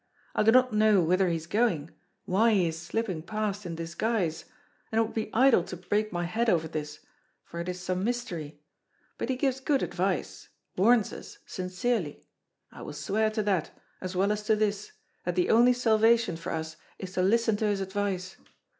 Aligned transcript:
I 0.33 0.41
do 0.41 0.51
not 0.51 0.73
know 0.73 0.99
whither 1.03 1.29
he 1.29 1.35
is 1.35 1.45
going, 1.45 1.91
why 2.25 2.55
he 2.55 2.67
is 2.67 2.81
slipping 2.81 3.21
past 3.21 3.67
in 3.67 3.75
disguise; 3.75 4.45
and 4.91 4.97
it 4.97 5.03
would 5.03 5.13
be 5.13 5.29
idle 5.31 5.63
to 5.65 5.77
break 5.77 6.11
my 6.11 6.23
head 6.25 6.49
over 6.49 6.67
this, 6.67 7.01
for 7.43 7.59
it 7.59 7.69
is 7.69 7.79
some 7.79 8.03
mystery. 8.03 8.59
But 9.19 9.29
he 9.29 9.35
gives 9.35 9.59
good 9.59 9.83
advice, 9.83 10.49
warns 10.75 11.13
us 11.13 11.37
sincerely: 11.45 12.25
I 12.71 12.81
will 12.81 12.93
swear 12.93 13.29
to 13.29 13.43
that, 13.43 13.77
as 14.01 14.15
well 14.15 14.31
as 14.31 14.41
to 14.45 14.55
this, 14.55 14.91
that 15.23 15.35
the 15.35 15.51
only 15.51 15.71
salvation 15.73 16.35
for 16.35 16.51
us 16.51 16.77
is 16.97 17.11
to 17.13 17.21
listen 17.21 17.55
to 17.57 17.65
his 17.67 17.79
advice. 17.79 18.37